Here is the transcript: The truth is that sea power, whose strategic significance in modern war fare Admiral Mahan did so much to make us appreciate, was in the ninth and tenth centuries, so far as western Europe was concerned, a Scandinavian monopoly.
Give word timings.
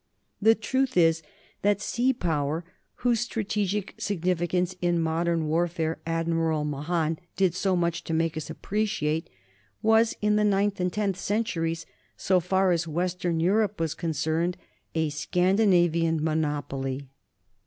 The 0.41 0.55
truth 0.55 0.97
is 0.97 1.21
that 1.61 1.79
sea 1.79 2.11
power, 2.11 2.65
whose 3.05 3.19
strategic 3.19 3.93
significance 4.01 4.75
in 4.81 4.99
modern 4.99 5.47
war 5.47 5.67
fare 5.67 5.99
Admiral 6.07 6.65
Mahan 6.65 7.19
did 7.37 7.53
so 7.53 7.75
much 7.75 8.03
to 8.05 8.13
make 8.15 8.35
us 8.35 8.49
appreciate, 8.49 9.29
was 9.83 10.15
in 10.19 10.37
the 10.37 10.43
ninth 10.43 10.79
and 10.79 10.91
tenth 10.91 11.19
centuries, 11.19 11.85
so 12.17 12.39
far 12.39 12.71
as 12.71 12.87
western 12.87 13.39
Europe 13.39 13.79
was 13.79 13.93
concerned, 13.93 14.57
a 14.95 15.09
Scandinavian 15.09 16.23
monopoly. 16.23 17.07